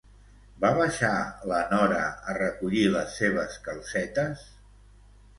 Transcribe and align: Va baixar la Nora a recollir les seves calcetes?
Va 0.61 0.69
baixar 0.77 1.09
la 1.51 1.59
Nora 1.73 1.99
a 2.33 2.33
recollir 2.37 2.85
les 2.95 3.11
seves 3.19 3.59
calcetes? 3.67 4.43